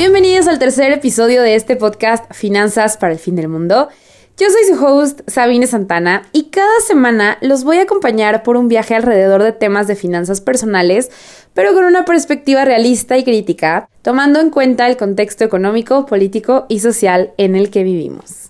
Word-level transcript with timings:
Bienvenidos 0.00 0.48
al 0.48 0.58
tercer 0.58 0.92
episodio 0.92 1.42
de 1.42 1.54
este 1.54 1.76
podcast 1.76 2.24
Finanzas 2.32 2.96
para 2.96 3.12
el 3.12 3.18
Fin 3.18 3.36
del 3.36 3.48
Mundo. 3.48 3.90
Yo 4.38 4.46
soy 4.48 4.64
su 4.64 4.82
host, 4.82 5.20
Sabine 5.26 5.66
Santana, 5.66 6.22
y 6.32 6.44
cada 6.44 6.80
semana 6.86 7.36
los 7.42 7.64
voy 7.64 7.76
a 7.76 7.82
acompañar 7.82 8.42
por 8.42 8.56
un 8.56 8.68
viaje 8.68 8.94
alrededor 8.94 9.42
de 9.42 9.52
temas 9.52 9.88
de 9.88 9.96
finanzas 9.96 10.40
personales, 10.40 11.10
pero 11.52 11.74
con 11.74 11.84
una 11.84 12.06
perspectiva 12.06 12.64
realista 12.64 13.18
y 13.18 13.24
crítica, 13.24 13.90
tomando 14.00 14.40
en 14.40 14.48
cuenta 14.48 14.88
el 14.88 14.96
contexto 14.96 15.44
económico, 15.44 16.06
político 16.06 16.64
y 16.70 16.80
social 16.80 17.34
en 17.36 17.54
el 17.54 17.68
que 17.68 17.84
vivimos. 17.84 18.48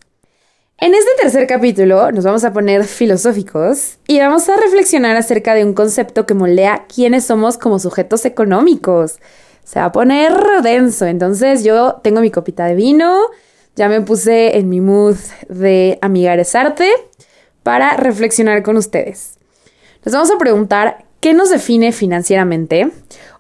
En 0.79 0.95
este 0.95 1.11
tercer 1.21 1.49
capítulo 1.49 2.13
nos 2.13 2.23
vamos 2.23 2.45
a 2.45 2.53
poner 2.53 2.85
filosóficos 2.85 3.99
y 4.07 4.21
vamos 4.21 4.49
a 4.49 4.57
reflexionar 4.57 5.17
acerca 5.17 5.55
de 5.55 5.65
un 5.65 5.75
concepto 5.75 6.27
que 6.27 6.35
moldea 6.35 6.87
quiénes 6.87 7.25
somos 7.25 7.59
como 7.59 7.81
sujetos 7.81 8.25
económicos. 8.25 9.19
Se 9.65 9.79
va 9.79 9.87
a 9.87 9.93
poner 9.93 10.33
denso, 10.63 11.07
entonces 11.07 11.65
yo 11.65 12.01
tengo 12.03 12.21
mi 12.21 12.31
copita 12.31 12.67
de 12.67 12.75
vino, 12.75 13.19
ya 13.77 13.89
me 13.89 14.01
puse 14.01 14.59
en 14.59 14.69
mi 14.69 14.81
mood 14.81 15.17
de 15.49 15.99
amigares 16.03 16.55
arte 16.55 16.91
para 17.63 17.97
reflexionar 17.97 18.63
con 18.63 18.77
ustedes. 18.77 19.39
Les 20.03 20.15
vamos 20.15 20.31
a 20.31 20.39
preguntar 20.39 21.05
qué 21.21 21.35
nos 21.35 21.51
define 21.51 21.93
financieramente 21.93 22.91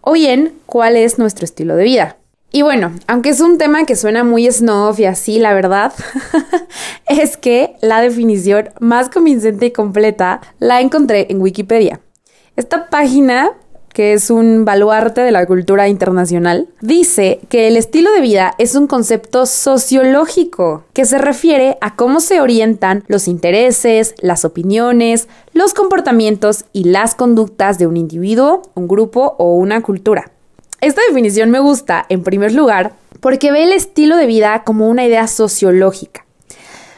o 0.02 0.12
bien 0.12 0.54
cuál 0.66 0.96
es 0.96 1.18
nuestro 1.18 1.44
estilo 1.44 1.76
de 1.76 1.84
vida. 1.84 2.16
Y 2.52 2.62
bueno, 2.62 2.92
aunque 3.06 3.28
es 3.30 3.40
un 3.40 3.58
tema 3.58 3.84
que 3.86 3.94
suena 3.94 4.24
muy 4.24 4.50
snob 4.50 4.98
y 4.98 5.04
así, 5.04 5.38
la 5.38 5.54
verdad 5.54 5.92
es 7.08 7.36
que 7.36 7.76
la 7.80 8.00
definición 8.00 8.70
más 8.80 9.08
convincente 9.08 9.66
y 9.66 9.70
completa 9.70 10.40
la 10.58 10.80
encontré 10.80 11.28
en 11.30 11.40
Wikipedia. 11.40 12.00
Esta 12.56 12.90
página 12.90 13.52
que 13.92 14.12
es 14.12 14.30
un 14.30 14.64
baluarte 14.64 15.20
de 15.20 15.32
la 15.32 15.46
cultura 15.46 15.88
internacional, 15.88 16.68
dice 16.80 17.40
que 17.48 17.68
el 17.68 17.76
estilo 17.76 18.12
de 18.12 18.20
vida 18.20 18.54
es 18.58 18.74
un 18.74 18.86
concepto 18.86 19.46
sociológico 19.46 20.84
que 20.92 21.04
se 21.04 21.18
refiere 21.18 21.76
a 21.80 21.96
cómo 21.96 22.20
se 22.20 22.40
orientan 22.40 23.04
los 23.08 23.28
intereses, 23.28 24.14
las 24.20 24.44
opiniones, 24.44 25.28
los 25.52 25.74
comportamientos 25.74 26.64
y 26.72 26.84
las 26.84 27.14
conductas 27.14 27.78
de 27.78 27.86
un 27.86 27.96
individuo, 27.96 28.62
un 28.74 28.88
grupo 28.88 29.34
o 29.38 29.54
una 29.54 29.82
cultura. 29.82 30.30
Esta 30.80 31.02
definición 31.08 31.50
me 31.50 31.58
gusta, 31.58 32.06
en 32.08 32.22
primer 32.22 32.54
lugar, 32.54 32.94
porque 33.20 33.52
ve 33.52 33.64
el 33.64 33.72
estilo 33.72 34.16
de 34.16 34.26
vida 34.26 34.62
como 34.64 34.88
una 34.88 35.04
idea 35.04 35.26
sociológica, 35.26 36.24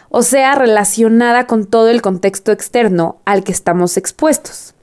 o 0.08 0.22
sea, 0.22 0.54
relacionada 0.54 1.46
con 1.46 1.66
todo 1.66 1.88
el 1.88 2.02
contexto 2.02 2.52
externo 2.52 3.16
al 3.24 3.42
que 3.42 3.52
estamos 3.52 3.96
expuestos. 3.96 4.74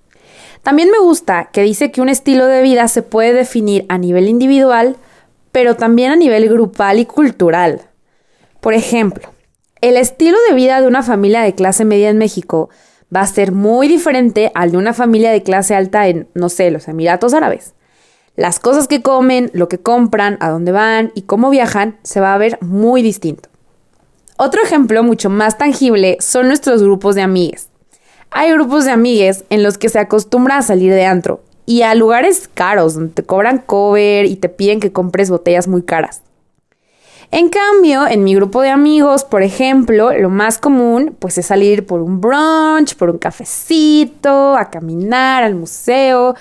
También 0.64 0.92
me 0.92 1.00
gusta 1.00 1.50
que 1.52 1.64
dice 1.64 1.92
que 1.92 2.02
un 2.02 2.10
estilo 2.10 2.46
de 2.48 2.62
vida 2.62 2.88
se 2.88 3.02
puede 3.02 3.34
definir 3.34 3.86
a 3.90 3.98
nivel 3.98 4.28
individual, 4.28 4.98
pero 5.52 5.76
también 5.76 6.12
a 6.12 6.16
nivel 6.16 6.50
grupal 6.50 7.00
y 7.00 7.06
cultural. 7.06 7.82
Por 8.60 8.74
ejemplo, 8.74 9.30
el 9.82 9.96
estilo 9.96 10.38
de 10.50 10.56
vida 10.56 10.82
de 10.82 10.88
una 10.88 11.04
familia 11.04 11.42
de 11.42 11.56
clase 11.56 11.86
media 11.86 12.10
en 12.10 12.18
México 12.18 12.70
va 13.16 13.22
a 13.22 13.28
ser 13.28 13.52
muy 13.52 13.88
diferente 13.88 14.52
al 14.54 14.72
de 14.72 14.78
una 14.78 14.94
familia 14.94 15.32
de 15.32 15.42
clase 15.42 15.76
alta 15.76 16.08
en, 16.08 16.28
no 16.34 16.50
sé, 16.50 16.70
los 16.70 16.88
Emiratos 16.88 17.34
Árabes. 17.34 17.74
Las 18.36 18.60
cosas 18.60 18.88
que 18.88 19.02
comen, 19.02 19.50
lo 19.54 19.68
que 19.68 19.80
compran, 19.80 20.38
a 20.42 20.50
dónde 20.50 20.72
van 20.72 21.12
y 21.16 21.24
cómo 21.24 21.50
viajan 21.50 21.98
se 22.04 22.20
va 22.20 22.34
a 22.34 22.38
ver 22.38 22.58
muy 22.62 23.02
distinto. 23.02 23.50
Otro 24.38 24.62
ejemplo 24.62 25.04
mucho 25.04 25.30
más 25.30 25.58
tangible 25.58 26.18
son 26.20 26.48
nuestros 26.48 26.82
grupos 26.84 27.16
de 27.16 27.22
amigues. 27.22 27.69
Hay 28.32 28.52
grupos 28.52 28.86
de 28.86 28.92
amigues 28.92 29.44
en 29.50 29.64
los 29.64 29.78
que 29.78 29.90
se 29.90 29.98
acostumbra 29.98 30.58
a 30.58 30.62
salir 30.62 30.94
de 30.94 31.06
antro 31.06 31.42
y 31.66 31.82
a 31.82 31.96
lugares 31.96 32.50
caros 32.54 32.94
donde 32.94 33.14
te 33.14 33.24
cobran 33.24 33.58
cover 33.60 34.26
y 34.26 34.36
te 34.36 34.50
piden 34.50 34.80
que 34.80 34.92
compres 34.92 35.30
botellas 35.30 35.68
muy 35.68 35.82
caras. 35.82 36.22
En 37.32 37.50
cambio, 37.50 38.08
en 38.08 38.24
mi 38.24 38.34
grupo 38.34 38.62
de 38.62 38.70
amigos, 38.70 39.24
por 39.24 39.44
ejemplo, 39.44 40.12
lo 40.14 40.30
más 40.30 40.58
común 40.58 41.16
pues 41.20 41.38
es 41.38 41.48
salir 41.48 41.86
por 41.86 42.02
un 42.02 42.22
brunch, 42.22 42.96
por 42.96 43.10
un 43.10 43.20
cafecito, 43.20 44.56
a 44.58 44.70
caminar 44.70 45.44
al 45.44 45.56
museo. 45.56 46.36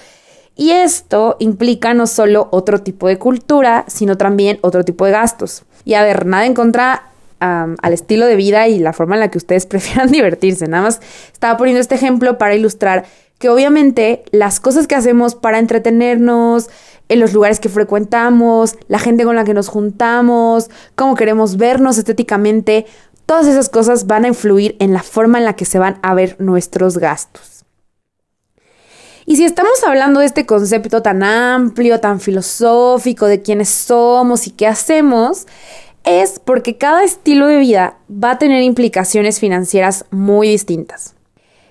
Y 0.57 0.71
esto 0.71 1.37
implica 1.41 1.95
no 1.95 2.07
solo 2.07 2.49
otro 2.51 2.81
tipo 2.83 3.07
de 3.07 3.19
cultura, 3.19 3.85
sino 3.87 4.17
también 4.17 4.59
otro 4.63 4.85
tipo 4.85 5.05
de 5.05 5.13
gastos. 5.13 5.63
Y 5.85 5.95
a 5.95 6.03
ver, 6.03 6.27
nada 6.27 6.47
en 6.47 6.55
contra 6.55 7.08
al 7.41 7.93
estilo 7.93 8.27
de 8.27 8.37
vida 8.37 8.69
y 8.69 8.79
la 8.79 8.93
forma 8.93 9.17
en 9.17 9.21
la 9.21 9.31
que 9.31 9.39
ustedes 9.39 9.67
prefieran 9.67 10.11
divertirse. 10.11 10.69
Nada 10.69 10.85
más 10.85 11.01
estaba 11.33 11.57
poniendo 11.57 11.81
este 11.81 11.95
ejemplo 11.95 12.39
para 12.39 12.55
ilustrar 12.55 13.05
que 13.39 13.49
obviamente 13.49 14.25
las 14.33 14.59
cosas 14.59 14.87
que 14.87 14.97
hacemos 14.97 15.35
para 15.35 15.59
entretenernos, 15.59 16.69
en 17.09 17.21
los 17.21 17.33
lugares 17.33 17.61
que 17.61 17.69
frecuentamos, 17.69 18.77
la 18.89 18.99
gente 18.99 19.25
con 19.25 19.37
la 19.37 19.45
que 19.45 19.55
nos 19.55 19.69
juntamos, 19.69 20.71
cómo 20.95 21.15
queremos 21.15 21.57
vernos 21.57 21.99
estéticamente, 21.99 22.87
todas 23.27 23.47
esas 23.47 23.69
cosas 23.69 24.07
van 24.07 24.25
a 24.25 24.29
influir 24.29 24.77
en 24.79 24.93
la 24.93 25.03
forma 25.03 25.39
en 25.39 25.45
la 25.45 25.55
que 25.55 25.65
se 25.65 25.79
van 25.79 25.99
a 26.03 26.15
ver 26.15 26.37
nuestros 26.39 26.99
gastos. 26.99 27.65
Y 29.27 29.37
si 29.37 29.45
estamos 29.45 29.85
hablando 29.87 30.21
de 30.21 30.27
este 30.27 30.47
concepto 30.47 31.03
tan 31.03 31.23
amplio, 31.23 32.01
tan 32.01 32.19
filosófico 32.19 33.27
de 33.27 33.43
quiénes 33.43 33.69
somos 33.69 34.47
y 34.47 34.51
qué 34.51 34.67
hacemos, 34.67 35.47
es 36.09 36.39
porque 36.39 36.79
cada 36.79 37.05
estilo 37.05 37.47
de 37.47 37.59
vida 37.59 37.99
va 38.11 38.33
a 38.33 38.39
tener 38.39 38.63
implicaciones 38.63 39.41
financieras 39.41 40.07
muy 40.11 40.49
distintas. 40.49 41.15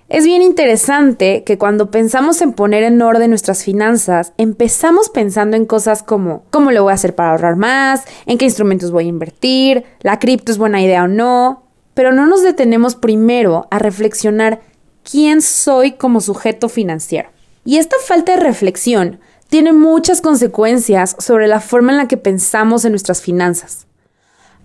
Es 0.10 0.26
bien 0.26 0.42
interesante 0.42 1.44
que 1.44 1.58
cuando 1.58 1.92
pensamos 1.92 2.42
en 2.42 2.54
poner 2.54 2.84
en 2.84 3.02
orden 3.02 3.32
nuestras 3.32 3.64
finanzas, 3.64 4.34
empezamos 4.38 5.10
pensando 5.10 5.58
en 5.58 5.66
cosas 5.66 6.04
como 6.04 6.44
cómo 6.52 6.72
lo 6.72 6.84
voy 6.84 6.92
a 6.92 6.96
hacer 6.96 7.16
para 7.16 7.32
ahorrar 7.32 7.56
más, 7.56 8.04
en 8.26 8.38
qué 8.38 8.46
instrumentos 8.46 8.92
voy 8.92 9.06
a 9.06 9.10
invertir, 9.10 9.84
la 10.02 10.20
cripto 10.20 10.52
es 10.52 10.60
buena 10.60 10.82
idea 10.82 11.04
o 11.04 11.08
no, 11.08 11.64
pero 11.96 12.14
no 12.14 12.28
nos 12.28 12.44
detenemos 12.44 12.96
primero 12.96 13.68
a 13.72 13.80
reflexionar 13.80 14.62
quién 15.04 15.42
soy 15.42 15.94
como 15.94 16.22
sujeto 16.22 16.70
financiero. 16.70 17.30
Y 17.66 17.78
esta 17.78 17.98
falta 18.06 18.36
de 18.36 18.44
reflexión 18.44 19.20
tiene 19.50 19.74
muchas 19.74 20.22
consecuencias 20.22 21.16
sobre 21.20 21.48
la 21.48 21.60
forma 21.60 21.92
en 21.92 21.98
la 21.98 22.08
que 22.08 22.18
pensamos 22.18 22.86
en 22.86 22.92
nuestras 22.92 23.22
finanzas. 23.22 23.87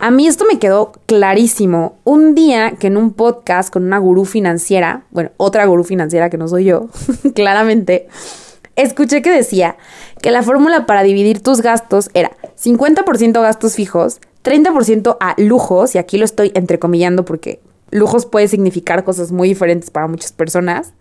A 0.02 0.10
mí 0.10 0.26
esto 0.26 0.44
me 0.50 0.58
quedó 0.58 0.90
clarísimo. 1.06 1.94
Un 2.02 2.34
día 2.34 2.72
que 2.72 2.88
en 2.88 2.96
un 2.96 3.12
podcast 3.12 3.72
con 3.72 3.84
una 3.84 3.98
gurú 3.98 4.24
financiera, 4.24 5.04
bueno, 5.12 5.30
otra 5.36 5.64
gurú 5.64 5.84
financiera 5.84 6.28
que 6.28 6.36
no 6.36 6.48
soy 6.48 6.64
yo, 6.64 6.88
claramente, 7.36 8.08
escuché 8.74 9.22
que 9.22 9.30
decía 9.30 9.76
que 10.20 10.32
la 10.32 10.42
fórmula 10.42 10.86
para 10.86 11.04
dividir 11.04 11.40
tus 11.40 11.60
gastos 11.60 12.10
era 12.14 12.32
50% 12.60 13.40
gastos 13.42 13.76
fijos, 13.76 14.20
30% 14.42 15.18
a 15.20 15.40
lujos, 15.40 15.94
y 15.94 15.98
aquí 15.98 16.18
lo 16.18 16.24
estoy 16.24 16.50
entrecomillando 16.56 17.24
porque 17.24 17.60
lujos 17.92 18.26
puede 18.26 18.48
significar 18.48 19.04
cosas 19.04 19.30
muy 19.30 19.50
diferentes 19.50 19.90
para 19.90 20.08
muchas 20.08 20.32
personas, 20.32 20.94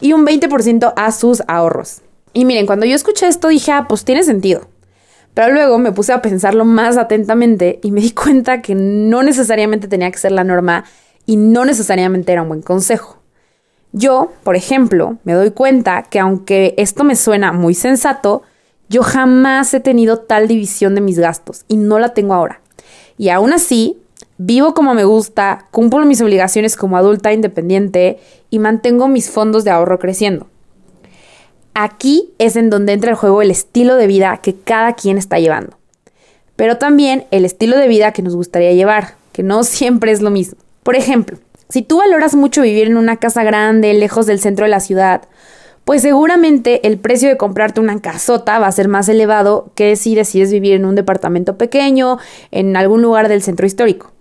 y 0.00 0.12
un 0.12 0.26
20% 0.26 0.92
a 0.96 1.12
sus 1.12 1.44
ahorros. 1.46 2.00
Y 2.32 2.46
miren, 2.46 2.66
cuando 2.66 2.84
yo 2.84 2.96
escuché 2.96 3.28
esto 3.28 3.46
dije, 3.46 3.70
ah, 3.70 3.86
pues 3.88 4.04
tiene 4.04 4.24
sentido. 4.24 4.66
Pero 5.34 5.52
luego 5.52 5.78
me 5.78 5.92
puse 5.92 6.12
a 6.12 6.22
pensarlo 6.22 6.64
más 6.64 6.96
atentamente 6.96 7.80
y 7.82 7.90
me 7.90 8.00
di 8.00 8.12
cuenta 8.12 8.62
que 8.62 8.74
no 8.74 9.22
necesariamente 9.22 9.88
tenía 9.88 10.10
que 10.10 10.18
ser 10.18 10.32
la 10.32 10.44
norma 10.44 10.84
y 11.26 11.36
no 11.36 11.64
necesariamente 11.64 12.32
era 12.32 12.42
un 12.42 12.48
buen 12.48 12.62
consejo. 12.62 13.18
Yo, 13.92 14.32
por 14.42 14.56
ejemplo, 14.56 15.18
me 15.24 15.34
doy 15.34 15.50
cuenta 15.50 16.02
que 16.02 16.18
aunque 16.18 16.74
esto 16.78 17.04
me 17.04 17.16
suena 17.16 17.52
muy 17.52 17.74
sensato, 17.74 18.42
yo 18.88 19.02
jamás 19.02 19.72
he 19.74 19.80
tenido 19.80 20.18
tal 20.18 20.48
división 20.48 20.94
de 20.94 21.00
mis 21.00 21.18
gastos 21.18 21.64
y 21.68 21.76
no 21.76 21.98
la 21.98 22.14
tengo 22.14 22.34
ahora. 22.34 22.60
Y 23.18 23.28
aún 23.28 23.52
así, 23.52 23.98
vivo 24.36 24.74
como 24.74 24.94
me 24.94 25.04
gusta, 25.04 25.66
cumplo 25.70 26.04
mis 26.04 26.20
obligaciones 26.20 26.76
como 26.76 26.96
adulta 26.96 27.32
independiente 27.32 28.18
y 28.50 28.58
mantengo 28.58 29.08
mis 29.08 29.30
fondos 29.30 29.64
de 29.64 29.70
ahorro 29.70 29.98
creciendo. 29.98 30.48
Aquí 31.74 32.32
es 32.38 32.54
en 32.54 32.70
donde 32.70 32.92
entra 32.92 33.10
el 33.10 33.16
juego 33.16 33.42
el 33.42 33.50
estilo 33.50 33.96
de 33.96 34.06
vida 34.06 34.38
que 34.40 34.54
cada 34.54 34.94
quien 34.94 35.18
está 35.18 35.40
llevando. 35.40 35.76
Pero 36.54 36.78
también 36.78 37.26
el 37.32 37.44
estilo 37.44 37.76
de 37.76 37.88
vida 37.88 38.12
que 38.12 38.22
nos 38.22 38.36
gustaría 38.36 38.72
llevar, 38.72 39.14
que 39.32 39.42
no 39.42 39.64
siempre 39.64 40.12
es 40.12 40.22
lo 40.22 40.30
mismo. 40.30 40.56
Por 40.84 40.94
ejemplo, 40.94 41.38
si 41.68 41.82
tú 41.82 41.98
valoras 41.98 42.36
mucho 42.36 42.62
vivir 42.62 42.86
en 42.86 42.96
una 42.96 43.16
casa 43.16 43.42
grande, 43.42 43.92
lejos 43.94 44.26
del 44.26 44.38
centro 44.38 44.66
de 44.66 44.70
la 44.70 44.78
ciudad, 44.78 45.22
pues 45.84 46.02
seguramente 46.02 46.86
el 46.86 46.96
precio 46.98 47.28
de 47.28 47.36
comprarte 47.36 47.80
una 47.80 48.00
casota 48.00 48.60
va 48.60 48.68
a 48.68 48.72
ser 48.72 48.86
más 48.86 49.08
elevado 49.08 49.72
que 49.74 49.96
si 49.96 50.14
decides 50.14 50.52
vivir 50.52 50.74
en 50.74 50.84
un 50.84 50.94
departamento 50.94 51.58
pequeño, 51.58 52.18
en 52.52 52.76
algún 52.76 53.02
lugar 53.02 53.28
del 53.28 53.42
centro 53.42 53.66
histórico. 53.66 54.12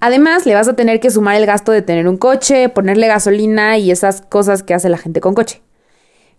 Además, 0.00 0.44
le 0.44 0.54
vas 0.54 0.68
a 0.68 0.76
tener 0.76 1.00
que 1.00 1.10
sumar 1.10 1.36
el 1.36 1.46
gasto 1.46 1.72
de 1.72 1.80
tener 1.80 2.08
un 2.08 2.18
coche, 2.18 2.68
ponerle 2.68 3.06
gasolina 3.06 3.78
y 3.78 3.90
esas 3.90 4.20
cosas 4.20 4.62
que 4.62 4.74
hace 4.74 4.90
la 4.90 4.98
gente 4.98 5.20
con 5.20 5.34
coche. 5.34 5.62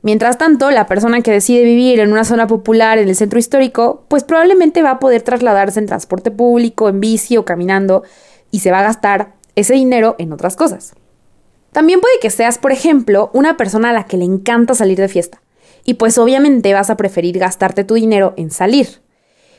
Mientras 0.04 0.38
tanto, 0.40 0.72
la 0.72 0.88
persona 0.88 1.22
que 1.22 1.32
decide 1.32 1.64
vivir 1.64 2.00
en 2.00 2.12
una 2.12 2.24
zona 2.24 2.48
popular 2.48 2.98
en 2.98 3.08
el 3.08 3.16
centro 3.16 3.38
histórico, 3.38 4.04
pues 4.08 4.24
probablemente 4.24 4.82
va 4.82 4.92
a 4.92 5.00
poder 5.00 5.22
trasladarse 5.22 5.80
en 5.80 5.86
transporte 5.86 6.32
público, 6.32 6.90
en 6.90 7.00
bici 7.00 7.38
o 7.38 7.46
caminando, 7.46 8.04
y 8.50 8.60
se 8.60 8.72
va 8.72 8.80
a 8.80 8.84
gastar 8.84 9.34
ese 9.56 9.76
dinero 9.76 10.16
en 10.18 10.34
otras 10.34 10.56
cosas. 10.56 10.94
También 11.72 12.02
puede 12.02 12.20
que 12.20 12.32
seas, 12.32 12.58
por 12.58 12.72
ejemplo, 12.72 13.30
una 13.34 13.58
persona 13.58 13.92
a 13.92 13.94
la 13.94 14.06
que 14.06 14.18
le 14.18 14.26
encanta 14.26 14.74
salir 14.74 14.98
de 14.98 15.08
fiesta, 15.08 15.42
y 15.86 15.94
pues 15.94 16.18
obviamente 16.18 16.74
vas 16.74 16.90
a 16.90 16.98
preferir 16.98 17.38
gastarte 17.38 17.84
tu 17.84 17.94
dinero 17.94 18.34
en 18.38 18.50
salir. 18.50 19.02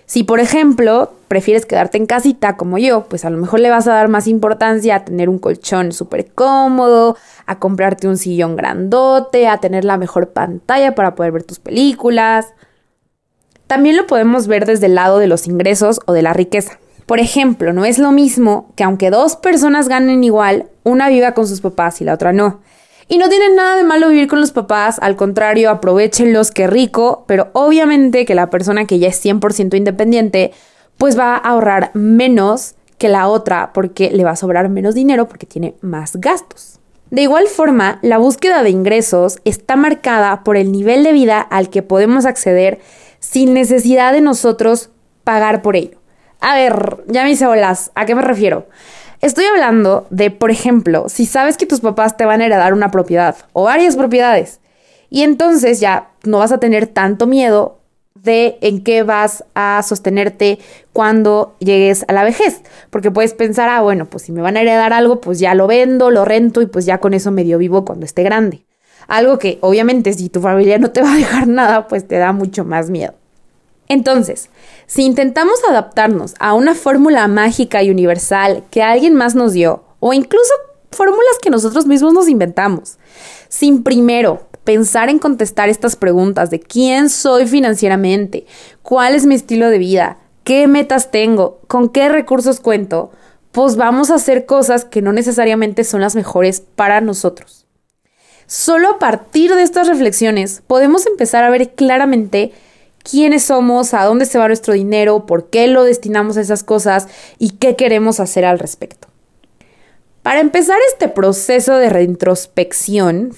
Si, 0.06 0.24
por 0.24 0.40
ejemplo, 0.40 1.12
prefieres 1.32 1.64
quedarte 1.64 1.96
en 1.96 2.04
casita 2.04 2.58
como 2.58 2.76
yo, 2.76 3.06
pues 3.08 3.24
a 3.24 3.30
lo 3.30 3.38
mejor 3.38 3.60
le 3.60 3.70
vas 3.70 3.86
a 3.86 3.94
dar 3.94 4.08
más 4.08 4.26
importancia 4.26 4.96
a 4.96 5.04
tener 5.06 5.30
un 5.30 5.38
colchón 5.38 5.92
súper 5.92 6.30
cómodo, 6.30 7.16
a 7.46 7.58
comprarte 7.58 8.06
un 8.06 8.18
sillón 8.18 8.54
grandote, 8.54 9.48
a 9.48 9.56
tener 9.56 9.86
la 9.86 9.96
mejor 9.96 10.34
pantalla 10.34 10.94
para 10.94 11.14
poder 11.14 11.32
ver 11.32 11.44
tus 11.44 11.58
películas. 11.58 12.48
También 13.66 13.96
lo 13.96 14.06
podemos 14.06 14.46
ver 14.46 14.66
desde 14.66 14.84
el 14.84 14.94
lado 14.94 15.18
de 15.18 15.26
los 15.26 15.46
ingresos 15.46 16.00
o 16.04 16.12
de 16.12 16.20
la 16.20 16.34
riqueza. 16.34 16.78
Por 17.06 17.18
ejemplo, 17.18 17.72
no 17.72 17.86
es 17.86 17.98
lo 17.98 18.12
mismo 18.12 18.70
que 18.76 18.84
aunque 18.84 19.08
dos 19.08 19.36
personas 19.36 19.88
ganen 19.88 20.24
igual, 20.24 20.66
una 20.82 21.08
viva 21.08 21.32
con 21.32 21.46
sus 21.46 21.62
papás 21.62 22.02
y 22.02 22.04
la 22.04 22.12
otra 22.12 22.34
no. 22.34 22.60
Y 23.08 23.16
no 23.16 23.30
tienen 23.30 23.56
nada 23.56 23.76
de 23.76 23.84
malo 23.84 24.10
vivir 24.10 24.28
con 24.28 24.38
los 24.38 24.52
papás, 24.52 24.98
al 25.00 25.16
contrario, 25.16 25.70
aprovechenlos, 25.70 26.50
que 26.50 26.66
rico, 26.66 27.24
pero 27.26 27.48
obviamente 27.54 28.26
que 28.26 28.34
la 28.34 28.50
persona 28.50 28.84
que 28.84 28.98
ya 28.98 29.08
es 29.08 29.24
100% 29.24 29.78
independiente, 29.78 30.52
pues 30.98 31.18
va 31.18 31.34
a 31.34 31.38
ahorrar 31.38 31.90
menos 31.94 32.74
que 32.98 33.08
la 33.08 33.28
otra 33.28 33.72
porque 33.72 34.10
le 34.10 34.24
va 34.24 34.30
a 34.30 34.36
sobrar 34.36 34.68
menos 34.68 34.94
dinero 34.94 35.26
porque 35.26 35.46
tiene 35.46 35.74
más 35.80 36.16
gastos. 36.16 36.78
De 37.10 37.22
igual 37.22 37.46
forma, 37.48 37.98
la 38.00 38.16
búsqueda 38.16 38.62
de 38.62 38.70
ingresos 38.70 39.40
está 39.44 39.76
marcada 39.76 40.44
por 40.44 40.56
el 40.56 40.72
nivel 40.72 41.02
de 41.04 41.12
vida 41.12 41.40
al 41.40 41.68
que 41.68 41.82
podemos 41.82 42.24
acceder 42.24 42.80
sin 43.18 43.52
necesidad 43.52 44.12
de 44.12 44.20
nosotros 44.22 44.90
pagar 45.24 45.62
por 45.62 45.76
ello. 45.76 45.98
A 46.40 46.56
ver, 46.56 47.04
ya 47.08 47.24
me 47.24 47.32
hice 47.32 47.46
olas, 47.46 47.90
¿a 47.94 48.06
qué 48.06 48.14
me 48.14 48.22
refiero? 48.22 48.66
Estoy 49.20 49.44
hablando 49.44 50.06
de, 50.10 50.30
por 50.30 50.50
ejemplo, 50.50 51.08
si 51.08 51.26
sabes 51.26 51.56
que 51.56 51.66
tus 51.66 51.80
papás 51.80 52.16
te 52.16 52.24
van 52.24 52.40
a 52.40 52.46
heredar 52.46 52.72
una 52.72 52.90
propiedad 52.90 53.36
o 53.52 53.64
varias 53.64 53.94
propiedades 53.94 54.60
y 55.10 55.22
entonces 55.22 55.80
ya 55.80 56.12
no 56.24 56.38
vas 56.38 56.50
a 56.50 56.58
tener 56.58 56.86
tanto 56.86 57.26
miedo 57.26 57.81
de 58.14 58.58
en 58.60 58.82
qué 58.84 59.02
vas 59.02 59.44
a 59.54 59.82
sostenerte 59.82 60.58
cuando 60.92 61.56
llegues 61.58 62.04
a 62.08 62.12
la 62.12 62.24
vejez. 62.24 62.62
Porque 62.90 63.10
puedes 63.10 63.34
pensar, 63.34 63.68
ah, 63.68 63.82
bueno, 63.82 64.06
pues 64.06 64.24
si 64.24 64.32
me 64.32 64.42
van 64.42 64.56
a 64.56 64.60
heredar 64.60 64.92
algo, 64.92 65.20
pues 65.20 65.38
ya 65.38 65.54
lo 65.54 65.66
vendo, 65.66 66.10
lo 66.10 66.24
rento 66.24 66.62
y 66.62 66.66
pues 66.66 66.86
ya 66.86 66.98
con 66.98 67.14
eso 67.14 67.30
medio 67.30 67.58
vivo 67.58 67.84
cuando 67.84 68.06
esté 68.06 68.22
grande. 68.22 68.64
Algo 69.08 69.38
que 69.38 69.58
obviamente 69.60 70.12
si 70.12 70.28
tu 70.28 70.40
familia 70.40 70.78
no 70.78 70.90
te 70.90 71.02
va 71.02 71.12
a 71.12 71.16
dejar 71.16 71.48
nada, 71.48 71.88
pues 71.88 72.06
te 72.06 72.18
da 72.18 72.32
mucho 72.32 72.64
más 72.64 72.90
miedo. 72.90 73.14
Entonces, 73.88 74.48
si 74.86 75.02
intentamos 75.02 75.58
adaptarnos 75.68 76.34
a 76.38 76.54
una 76.54 76.74
fórmula 76.74 77.26
mágica 77.28 77.82
y 77.82 77.90
universal 77.90 78.64
que 78.70 78.82
alguien 78.82 79.14
más 79.14 79.34
nos 79.34 79.52
dio, 79.52 79.84
o 80.00 80.12
incluso 80.12 80.52
fórmulas 80.90 81.38
que 81.42 81.50
nosotros 81.50 81.86
mismos 81.86 82.14
nos 82.14 82.28
inventamos, 82.28 82.98
sin 83.48 83.82
primero 83.82 84.46
pensar 84.64 85.08
en 85.08 85.18
contestar 85.18 85.68
estas 85.68 85.96
preguntas 85.96 86.50
de 86.50 86.60
quién 86.60 87.10
soy 87.10 87.46
financieramente, 87.46 88.46
cuál 88.82 89.14
es 89.14 89.26
mi 89.26 89.34
estilo 89.34 89.68
de 89.68 89.78
vida, 89.78 90.18
qué 90.44 90.66
metas 90.66 91.10
tengo, 91.10 91.60
con 91.66 91.88
qué 91.88 92.08
recursos 92.08 92.60
cuento, 92.60 93.10
pues 93.50 93.76
vamos 93.76 94.10
a 94.10 94.14
hacer 94.14 94.46
cosas 94.46 94.84
que 94.84 95.02
no 95.02 95.12
necesariamente 95.12 95.84
son 95.84 96.00
las 96.00 96.14
mejores 96.14 96.60
para 96.60 97.00
nosotros. 97.00 97.66
Solo 98.46 98.90
a 98.90 98.98
partir 98.98 99.54
de 99.54 99.62
estas 99.62 99.88
reflexiones 99.88 100.62
podemos 100.66 101.06
empezar 101.06 101.44
a 101.44 101.50
ver 101.50 101.74
claramente 101.74 102.52
quiénes 103.02 103.44
somos, 103.44 103.94
a 103.94 104.04
dónde 104.04 104.26
se 104.26 104.38
va 104.38 104.46
nuestro 104.46 104.74
dinero, 104.74 105.26
por 105.26 105.50
qué 105.50 105.66
lo 105.66 105.84
destinamos 105.84 106.36
a 106.36 106.40
esas 106.40 106.62
cosas 106.62 107.08
y 107.38 107.50
qué 107.50 107.76
queremos 107.76 108.20
hacer 108.20 108.44
al 108.44 108.58
respecto. 108.58 109.08
Para 110.22 110.40
empezar 110.40 110.78
este 110.88 111.08
proceso 111.08 111.76
de 111.76 111.90
reintrospección, 111.90 113.32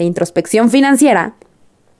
de 0.00 0.06
introspección 0.06 0.70
financiera, 0.70 1.34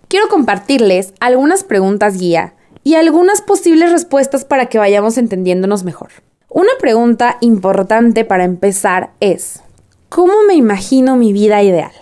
quiero 0.09 0.29
compartirles 0.29 1.13
algunas 1.21 1.65
preguntas 1.65 2.19
guía 2.19 2.55
y 2.83 2.95
algunas 2.95 3.43
posibles 3.43 3.93
respuestas 3.93 4.45
para 4.45 4.67
que 4.67 4.79
vayamos 4.79 5.19
entendiéndonos 5.19 5.85
mejor. 5.85 6.11
Una 6.49 6.71
pregunta 6.81 7.37
importante 7.41 8.25
para 8.25 8.45
empezar 8.45 9.11
es, 9.21 9.61
¿cómo 10.09 10.33
me 10.49 10.55
imagino 10.55 11.17
mi 11.17 11.33
vida 11.33 11.63
ideal? 11.63 11.93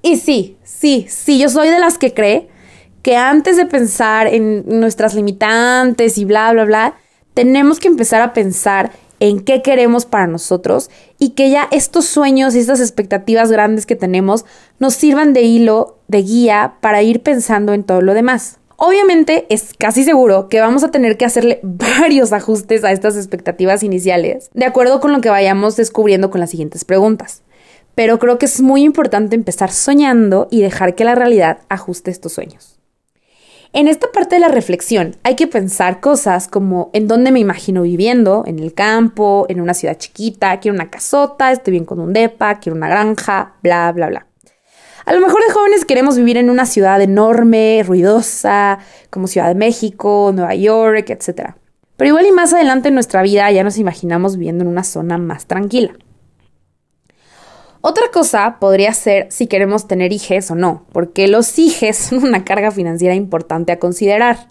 Y 0.00 0.16
sí, 0.16 0.56
sí, 0.62 1.06
sí, 1.08 1.38
yo 1.38 1.48
soy 1.48 1.68
de 1.68 1.80
las 1.80 1.98
que 1.98 2.14
cree 2.14 2.48
que 3.02 3.16
antes 3.16 3.56
de 3.56 3.66
pensar 3.66 4.28
en 4.28 4.64
nuestras 4.80 5.14
limitantes 5.14 6.18
y 6.18 6.24
bla, 6.24 6.52
bla, 6.52 6.64
bla, 6.64 6.94
tenemos 7.34 7.80
que 7.80 7.88
empezar 7.88 8.22
a 8.22 8.32
pensar 8.32 8.92
en 9.18 9.40
qué 9.40 9.60
queremos 9.62 10.06
para 10.06 10.26
nosotros 10.26 10.90
y 11.22 11.30
que 11.30 11.50
ya 11.50 11.68
estos 11.70 12.06
sueños 12.06 12.56
y 12.56 12.58
estas 12.58 12.80
expectativas 12.80 13.52
grandes 13.52 13.86
que 13.86 13.94
tenemos 13.94 14.44
nos 14.80 14.94
sirvan 14.94 15.32
de 15.32 15.42
hilo, 15.42 15.98
de 16.08 16.22
guía 16.22 16.74
para 16.80 17.00
ir 17.02 17.22
pensando 17.22 17.74
en 17.74 17.84
todo 17.84 18.02
lo 18.02 18.12
demás. 18.12 18.58
Obviamente 18.76 19.46
es 19.48 19.72
casi 19.78 20.02
seguro 20.02 20.48
que 20.48 20.58
vamos 20.58 20.82
a 20.82 20.90
tener 20.90 21.16
que 21.16 21.24
hacerle 21.24 21.60
varios 21.62 22.32
ajustes 22.32 22.82
a 22.82 22.90
estas 22.90 23.14
expectativas 23.14 23.84
iniciales, 23.84 24.50
de 24.52 24.64
acuerdo 24.64 24.98
con 24.98 25.12
lo 25.12 25.20
que 25.20 25.30
vayamos 25.30 25.76
descubriendo 25.76 26.28
con 26.28 26.40
las 26.40 26.50
siguientes 26.50 26.84
preguntas. 26.84 27.42
Pero 27.94 28.18
creo 28.18 28.38
que 28.38 28.46
es 28.46 28.60
muy 28.60 28.82
importante 28.82 29.36
empezar 29.36 29.70
soñando 29.70 30.48
y 30.50 30.60
dejar 30.60 30.96
que 30.96 31.04
la 31.04 31.14
realidad 31.14 31.58
ajuste 31.68 32.10
estos 32.10 32.32
sueños. 32.32 32.71
En 33.74 33.88
esta 33.88 34.12
parte 34.12 34.34
de 34.34 34.40
la 34.42 34.48
reflexión 34.48 35.16
hay 35.22 35.34
que 35.34 35.46
pensar 35.46 36.00
cosas 36.00 36.46
como 36.46 36.90
en 36.92 37.08
dónde 37.08 37.32
me 37.32 37.40
imagino 37.40 37.80
viviendo, 37.80 38.44
en 38.46 38.58
el 38.58 38.74
campo, 38.74 39.46
en 39.48 39.62
una 39.62 39.72
ciudad 39.72 39.96
chiquita, 39.96 40.60
quiero 40.60 40.74
una 40.74 40.90
casota, 40.90 41.50
estoy 41.52 41.70
bien 41.72 41.86
con 41.86 41.98
un 41.98 42.12
depa, 42.12 42.60
quiero 42.60 42.76
una 42.76 42.90
granja, 42.90 43.54
bla, 43.62 43.90
bla, 43.92 44.08
bla. 44.08 44.26
A 45.06 45.14
lo 45.14 45.20
mejor 45.20 45.42
de 45.46 45.54
jóvenes 45.54 45.86
queremos 45.86 46.18
vivir 46.18 46.36
en 46.36 46.50
una 46.50 46.66
ciudad 46.66 47.00
enorme, 47.00 47.82
ruidosa, 47.82 48.78
como 49.08 49.26
Ciudad 49.26 49.48
de 49.48 49.54
México, 49.54 50.32
Nueva 50.34 50.54
York, 50.54 51.08
etc. 51.08 51.54
Pero 51.96 52.08
igual 52.08 52.26
y 52.26 52.32
más 52.32 52.52
adelante 52.52 52.88
en 52.88 52.94
nuestra 52.94 53.22
vida 53.22 53.50
ya 53.50 53.64
nos 53.64 53.78
imaginamos 53.78 54.36
viviendo 54.36 54.64
en 54.64 54.68
una 54.68 54.84
zona 54.84 55.16
más 55.16 55.46
tranquila. 55.46 55.94
Otra 57.84 58.12
cosa 58.12 58.58
podría 58.60 58.94
ser 58.94 59.26
si 59.32 59.48
queremos 59.48 59.88
tener 59.88 60.12
hijes 60.12 60.52
o 60.52 60.54
no, 60.54 60.84
porque 60.92 61.26
los 61.26 61.58
hijes 61.58 61.96
son 62.10 62.22
una 62.24 62.44
carga 62.44 62.70
financiera 62.70 63.16
importante 63.16 63.72
a 63.72 63.80
considerar. 63.80 64.48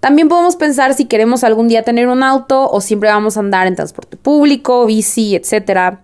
También 0.00 0.28
podemos 0.28 0.56
pensar 0.56 0.92
si 0.92 1.06
queremos 1.06 1.44
algún 1.44 1.68
día 1.68 1.82
tener 1.82 2.08
un 2.08 2.22
auto 2.22 2.68
o 2.68 2.82
siempre 2.82 3.08
vamos 3.08 3.36
a 3.36 3.40
andar 3.40 3.66
en 3.66 3.76
transporte 3.76 4.18
público, 4.18 4.84
bici, 4.84 5.34
etc. 5.34 5.98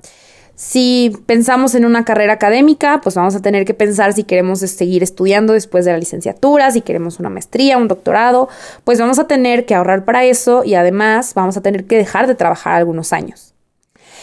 Si 0.55 1.13
pensamos 1.27 1.75
en 1.75 1.85
una 1.85 2.07
carrera 2.07 2.33
académica, 2.33 3.01
pues 3.03 3.15
vamos 3.17 3.35
a 3.35 3.43
tener 3.43 3.67
que 3.67 3.75
pensar 3.75 4.15
si 4.15 4.25
queremos 4.25 4.61
seguir 4.61 5.03
estudiando 5.03 5.53
después 5.53 5.85
de 5.85 5.93
la 5.93 5.99
licenciatura, 5.99 6.71
si 6.71 6.81
queremos 6.81 7.21
una 7.21 7.29
maestría, 7.29 7.77
un 7.77 7.89
doctorado, 7.89 8.49
pues 8.85 8.99
vamos 8.99 9.19
a 9.19 9.27
tener 9.27 9.67
que 9.67 9.75
ahorrar 9.75 10.07
para 10.07 10.25
eso 10.25 10.65
y 10.65 10.77
además 10.77 11.35
vamos 11.35 11.59
a 11.59 11.61
tener 11.61 11.85
que 11.85 11.99
dejar 11.99 12.27
de 12.27 12.37
trabajar 12.37 12.77
algunos 12.77 13.13
años. 13.13 13.53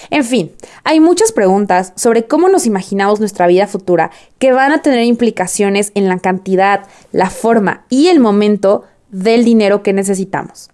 En 0.09 0.23
fin, 0.23 0.51
hay 0.83 0.99
muchas 0.99 1.31
preguntas 1.31 1.93
sobre 1.95 2.25
cómo 2.25 2.49
nos 2.49 2.65
imaginamos 2.65 3.19
nuestra 3.19 3.47
vida 3.47 3.67
futura 3.67 4.11
que 4.39 4.51
van 4.51 4.71
a 4.71 4.81
tener 4.81 5.03
implicaciones 5.03 5.91
en 5.95 6.07
la 6.07 6.19
cantidad, 6.19 6.87
la 7.11 7.29
forma 7.29 7.85
y 7.89 8.07
el 8.07 8.19
momento 8.19 8.83
del 9.09 9.45
dinero 9.45 9.83
que 9.83 9.93
necesitamos. 9.93 10.69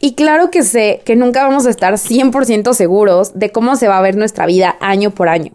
Y 0.00 0.14
claro 0.14 0.50
que 0.50 0.62
sé 0.62 1.02
que 1.04 1.16
nunca 1.16 1.44
vamos 1.44 1.66
a 1.66 1.70
estar 1.70 1.94
100% 1.94 2.74
seguros 2.74 3.38
de 3.38 3.52
cómo 3.52 3.76
se 3.76 3.88
va 3.88 3.98
a 3.98 4.02
ver 4.02 4.16
nuestra 4.16 4.46
vida 4.46 4.76
año 4.80 5.10
por 5.10 5.28
año, 5.28 5.52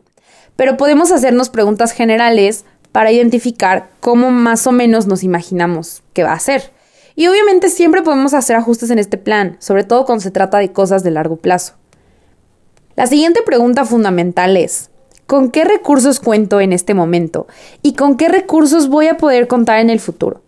pero 0.55 0.77
podemos 0.77 1.11
hacernos 1.11 1.49
preguntas 1.49 1.91
generales 1.91 2.65
para 2.91 3.11
identificar 3.11 3.89
cómo 3.99 4.31
más 4.31 4.65
o 4.65 4.71
menos 4.71 5.07
nos 5.07 5.23
imaginamos 5.23 6.01
que 6.13 6.23
va 6.23 6.33
a 6.33 6.39
ser. 6.39 6.71
Y 7.15 7.27
obviamente 7.27 7.69
siempre 7.69 8.01
podemos 8.01 8.33
hacer 8.33 8.55
ajustes 8.55 8.89
en 8.89 8.97
este 8.97 9.17
plan, 9.17 9.57
sobre 9.59 9.83
todo 9.83 10.05
cuando 10.05 10.23
se 10.23 10.31
trata 10.31 10.57
de 10.57 10.71
cosas 10.71 11.03
de 11.03 11.11
largo 11.11 11.35
plazo. 11.35 11.78
La 12.99 13.07
siguiente 13.07 13.43
pregunta 13.43 13.85
fundamental 13.85 14.57
es, 14.57 14.89
¿con 15.25 15.51
qué 15.51 15.63
recursos 15.63 16.19
cuento 16.19 16.59
en 16.59 16.73
este 16.73 16.93
momento? 16.93 17.47
¿Y 17.81 17.93
con 17.93 18.17
qué 18.17 18.27
recursos 18.27 18.89
voy 18.89 19.07
a 19.07 19.15
poder 19.15 19.47
contar 19.47 19.79
en 19.79 19.89
el 19.89 20.01
futuro? 20.01 20.41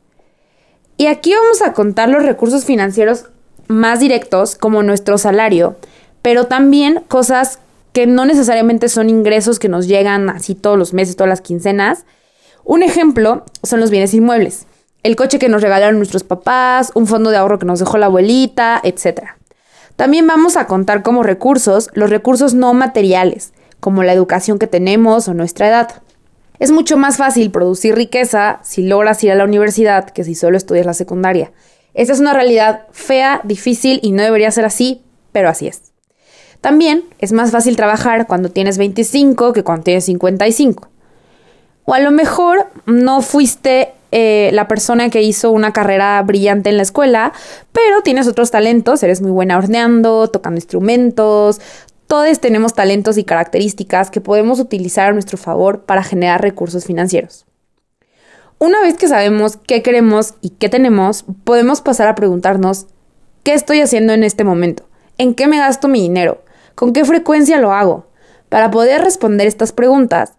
Y 0.97 1.05
aquí 1.05 1.33
vamos 1.33 1.61
a 1.61 1.71
contar 1.71 2.09
los 2.09 2.23
recursos 2.23 2.65
financieros 2.65 3.27
más 3.69 4.01
directos, 4.01 4.55
como 4.55 4.83
nuestro 4.83 5.17
salario, 5.17 5.77
pero 6.21 6.47
también 6.47 7.05
cosas 7.07 7.59
que 7.93 8.05
no 8.05 8.25
necesariamente 8.25 8.89
son 8.89 9.09
ingresos 9.09 9.57
que 9.57 9.69
nos 9.69 9.87
llegan 9.87 10.29
así 10.29 10.53
todos 10.53 10.77
los 10.77 10.93
meses, 10.93 11.15
todas 11.15 11.29
las 11.29 11.39
quincenas. 11.39 12.03
Un 12.65 12.83
ejemplo 12.83 13.45
son 13.63 13.79
los 13.79 13.91
bienes 13.91 14.13
inmuebles, 14.13 14.65
el 15.03 15.15
coche 15.15 15.39
que 15.39 15.47
nos 15.47 15.61
regalaron 15.61 15.95
nuestros 15.95 16.25
papás, 16.25 16.91
un 16.95 17.07
fondo 17.07 17.29
de 17.29 17.37
ahorro 17.37 17.59
que 17.59 17.65
nos 17.65 17.79
dejó 17.79 17.97
la 17.97 18.07
abuelita, 18.07 18.81
etc. 18.83 19.40
También 20.01 20.25
vamos 20.25 20.57
a 20.57 20.65
contar 20.65 21.03
como 21.03 21.21
recursos 21.21 21.91
los 21.93 22.09
recursos 22.09 22.55
no 22.55 22.73
materiales, 22.73 23.53
como 23.79 24.01
la 24.01 24.13
educación 24.13 24.57
que 24.57 24.65
tenemos 24.65 25.27
o 25.27 25.35
nuestra 25.35 25.67
edad. 25.67 26.01
Es 26.57 26.71
mucho 26.71 26.97
más 26.97 27.17
fácil 27.17 27.51
producir 27.51 27.93
riqueza 27.93 28.61
si 28.63 28.81
logras 28.81 29.23
ir 29.23 29.31
a 29.31 29.35
la 29.35 29.43
universidad 29.43 30.09
que 30.09 30.23
si 30.23 30.33
solo 30.33 30.57
estudias 30.57 30.87
la 30.87 30.95
secundaria. 30.95 31.51
Esa 31.93 32.13
es 32.13 32.19
una 32.19 32.33
realidad 32.33 32.87
fea, 32.91 33.41
difícil 33.43 33.99
y 34.01 34.11
no 34.11 34.23
debería 34.23 34.49
ser 34.49 34.65
así, 34.65 35.03
pero 35.31 35.49
así 35.49 35.67
es. 35.67 35.91
También 36.61 37.03
es 37.19 37.31
más 37.31 37.51
fácil 37.51 37.75
trabajar 37.75 38.25
cuando 38.25 38.49
tienes 38.49 38.79
25 38.79 39.53
que 39.53 39.63
cuando 39.63 39.83
tienes 39.83 40.05
55. 40.05 40.89
O 41.85 41.93
a 41.93 41.99
lo 41.99 42.09
mejor 42.09 42.65
no 42.87 43.21
fuiste 43.21 43.93
eh, 44.11 44.49
la 44.53 44.67
persona 44.67 45.09
que 45.09 45.21
hizo 45.21 45.51
una 45.51 45.73
carrera 45.73 46.21
brillante 46.21 46.69
en 46.69 46.77
la 46.77 46.83
escuela, 46.83 47.33
pero 47.71 48.01
tienes 48.01 48.27
otros 48.27 48.51
talentos, 48.51 49.01
eres 49.03 49.21
muy 49.21 49.31
buena 49.31 49.57
horneando, 49.57 50.27
tocando 50.27 50.57
instrumentos, 50.57 51.61
todos 52.07 52.41
tenemos 52.41 52.73
talentos 52.73 53.17
y 53.17 53.23
características 53.23 54.11
que 54.11 54.19
podemos 54.19 54.59
utilizar 54.59 55.07
a 55.07 55.13
nuestro 55.13 55.37
favor 55.37 55.83
para 55.85 56.03
generar 56.03 56.41
recursos 56.41 56.83
financieros. 56.83 57.45
Una 58.59 58.81
vez 58.81 58.97
que 58.97 59.07
sabemos 59.07 59.55
qué 59.55 59.81
queremos 59.81 60.33
y 60.41 60.49
qué 60.49 60.67
tenemos, 60.67 61.23
podemos 61.45 61.79
pasar 61.79 62.09
a 62.09 62.15
preguntarnos, 62.15 62.87
¿qué 63.43 63.53
estoy 63.53 63.79
haciendo 63.79 64.11
en 64.11 64.23
este 64.23 64.43
momento? 64.43 64.83
¿En 65.17 65.35
qué 65.35 65.47
me 65.47 65.57
gasto 65.57 65.87
mi 65.87 66.01
dinero? 66.01 66.43
¿Con 66.75 66.91
qué 66.91 67.05
frecuencia 67.05 67.59
lo 67.59 67.71
hago? 67.71 68.07
Para 68.49 68.69
poder 68.71 69.01
responder 69.01 69.47
estas 69.47 69.71
preguntas, 69.71 70.33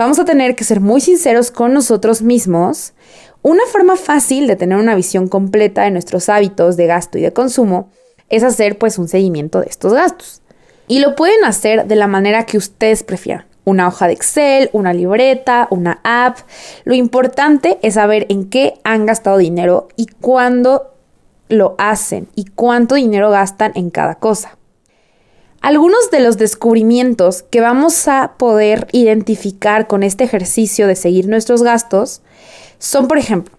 vamos 0.00 0.18
a 0.18 0.24
tener 0.24 0.56
que 0.56 0.64
ser 0.64 0.80
muy 0.80 1.02
sinceros 1.02 1.50
con 1.50 1.74
nosotros 1.74 2.22
mismos. 2.22 2.94
Una 3.42 3.64
forma 3.70 3.96
fácil 3.96 4.46
de 4.46 4.56
tener 4.56 4.78
una 4.78 4.94
visión 4.94 5.28
completa 5.28 5.82
de 5.82 5.90
nuestros 5.90 6.30
hábitos 6.30 6.78
de 6.78 6.86
gasto 6.86 7.18
y 7.18 7.20
de 7.20 7.34
consumo 7.34 7.90
es 8.30 8.42
hacer 8.42 8.78
pues 8.78 8.96
un 8.96 9.08
seguimiento 9.08 9.60
de 9.60 9.66
estos 9.66 9.92
gastos. 9.92 10.40
Y 10.88 11.00
lo 11.00 11.14
pueden 11.14 11.44
hacer 11.44 11.86
de 11.86 11.96
la 11.96 12.06
manera 12.06 12.46
que 12.46 12.56
ustedes 12.56 13.02
prefieran. 13.02 13.44
Una 13.64 13.88
hoja 13.88 14.06
de 14.06 14.14
Excel, 14.14 14.70
una 14.72 14.94
libreta, 14.94 15.68
una 15.70 16.00
app. 16.02 16.38
Lo 16.84 16.94
importante 16.94 17.78
es 17.82 17.94
saber 17.94 18.24
en 18.30 18.48
qué 18.48 18.80
han 18.84 19.04
gastado 19.04 19.36
dinero 19.36 19.88
y 19.96 20.06
cuándo 20.06 20.94
lo 21.50 21.74
hacen 21.76 22.26
y 22.34 22.46
cuánto 22.46 22.94
dinero 22.94 23.28
gastan 23.28 23.72
en 23.74 23.90
cada 23.90 24.14
cosa. 24.14 24.56
Algunos 25.60 26.10
de 26.10 26.20
los 26.20 26.38
descubrimientos 26.38 27.42
que 27.42 27.60
vamos 27.60 28.08
a 28.08 28.32
poder 28.38 28.88
identificar 28.92 29.88
con 29.88 30.02
este 30.02 30.24
ejercicio 30.24 30.86
de 30.86 30.96
seguir 30.96 31.28
nuestros 31.28 31.62
gastos 31.62 32.22
son, 32.78 33.08
por 33.08 33.18
ejemplo, 33.18 33.58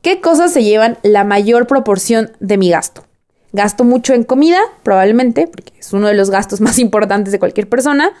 ¿qué 0.00 0.22
cosas 0.22 0.50
se 0.50 0.64
llevan 0.64 0.96
la 1.02 1.24
mayor 1.24 1.66
proporción 1.66 2.32
de 2.40 2.56
mi 2.56 2.70
gasto? 2.70 3.04
Gasto 3.52 3.84
mucho 3.84 4.14
en 4.14 4.24
comida, 4.24 4.60
probablemente, 4.82 5.46
porque 5.46 5.74
es 5.78 5.92
uno 5.92 6.08
de 6.08 6.14
los 6.14 6.30
gastos 6.30 6.60
más 6.62 6.78
importantes 6.78 7.32
de 7.32 7.38
cualquier 7.38 7.68
persona, 7.68 8.12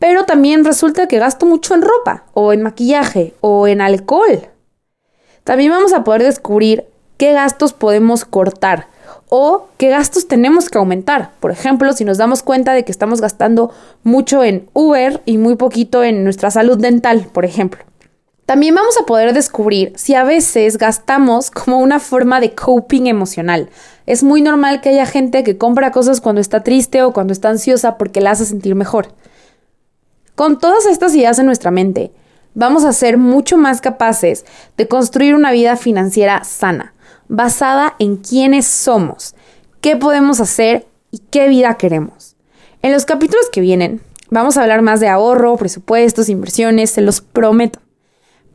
pero 0.00 0.24
también 0.24 0.64
resulta 0.64 1.06
que 1.06 1.20
gasto 1.20 1.46
mucho 1.46 1.76
en 1.76 1.82
ropa, 1.82 2.24
o 2.34 2.52
en 2.52 2.62
maquillaje, 2.62 3.34
o 3.40 3.68
en 3.68 3.82
alcohol. 3.82 4.48
También 5.44 5.70
vamos 5.70 5.92
a 5.92 6.02
poder 6.02 6.24
descubrir 6.24 6.86
qué 7.18 7.34
gastos 7.34 7.72
podemos 7.72 8.24
cortar 8.24 8.88
o 9.36 9.66
qué 9.78 9.88
gastos 9.88 10.28
tenemos 10.28 10.70
que 10.70 10.78
aumentar. 10.78 11.32
Por 11.40 11.50
ejemplo, 11.50 11.92
si 11.92 12.04
nos 12.04 12.18
damos 12.18 12.44
cuenta 12.44 12.72
de 12.72 12.84
que 12.84 12.92
estamos 12.92 13.20
gastando 13.20 13.72
mucho 14.04 14.44
en 14.44 14.70
Uber 14.74 15.22
y 15.24 15.38
muy 15.38 15.56
poquito 15.56 16.04
en 16.04 16.22
nuestra 16.22 16.52
salud 16.52 16.78
dental, 16.78 17.26
por 17.32 17.44
ejemplo. 17.44 17.82
También 18.46 18.76
vamos 18.76 18.96
a 18.96 19.06
poder 19.06 19.34
descubrir 19.34 19.92
si 19.96 20.14
a 20.14 20.22
veces 20.22 20.78
gastamos 20.78 21.50
como 21.50 21.80
una 21.80 21.98
forma 21.98 22.38
de 22.38 22.54
coping 22.54 23.08
emocional. 23.08 23.70
Es 24.06 24.22
muy 24.22 24.40
normal 24.40 24.80
que 24.80 24.90
haya 24.90 25.04
gente 25.04 25.42
que 25.42 25.58
compra 25.58 25.90
cosas 25.90 26.20
cuando 26.20 26.40
está 26.40 26.62
triste 26.62 27.02
o 27.02 27.12
cuando 27.12 27.32
está 27.32 27.48
ansiosa 27.48 27.98
porque 27.98 28.20
la 28.20 28.30
hace 28.30 28.44
sentir 28.44 28.76
mejor. 28.76 29.08
Con 30.36 30.60
todas 30.60 30.86
estas 30.86 31.12
ideas 31.16 31.40
en 31.40 31.46
nuestra 31.46 31.72
mente, 31.72 32.12
vamos 32.54 32.84
a 32.84 32.92
ser 32.92 33.18
mucho 33.18 33.56
más 33.56 33.80
capaces 33.80 34.44
de 34.76 34.86
construir 34.86 35.34
una 35.34 35.50
vida 35.50 35.74
financiera 35.74 36.44
sana 36.44 36.93
basada 37.28 37.94
en 37.98 38.16
quiénes 38.16 38.66
somos, 38.66 39.34
qué 39.80 39.96
podemos 39.96 40.40
hacer 40.40 40.86
y 41.10 41.18
qué 41.18 41.48
vida 41.48 41.76
queremos. 41.76 42.36
En 42.82 42.92
los 42.92 43.04
capítulos 43.04 43.48
que 43.50 43.60
vienen 43.60 44.00
vamos 44.30 44.56
a 44.56 44.62
hablar 44.62 44.82
más 44.82 45.00
de 45.00 45.08
ahorro, 45.08 45.56
presupuestos, 45.56 46.28
inversiones, 46.28 46.90
se 46.90 47.00
los 47.00 47.20
prometo. 47.20 47.80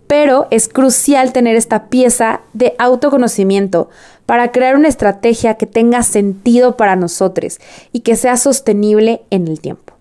Pero 0.07 0.47
es 0.51 0.67
crucial 0.67 1.33
tener 1.33 1.55
esta 1.55 1.87
pieza 1.87 2.41
de 2.53 2.75
autoconocimiento 2.79 3.89
para 4.25 4.51
crear 4.51 4.75
una 4.75 4.87
estrategia 4.87 5.55
que 5.55 5.67
tenga 5.67 6.03
sentido 6.03 6.77
para 6.77 6.95
nosotros 6.95 7.59
y 7.91 8.01
que 8.01 8.15
sea 8.15 8.37
sostenible 8.37 9.21
en 9.29 9.47
el 9.47 9.59
tiempo. 9.59 9.93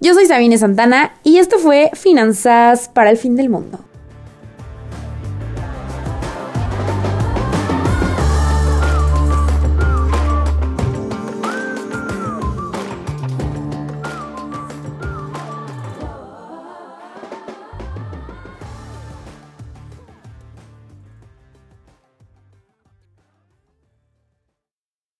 Yo 0.00 0.12
soy 0.12 0.26
Sabine 0.26 0.58
Santana 0.58 1.14
y 1.24 1.38
esto 1.38 1.58
fue 1.58 1.90
Finanzas 1.94 2.90
para 2.92 3.10
el 3.10 3.16
Fin 3.16 3.34
del 3.34 3.48
Mundo. 3.48 3.85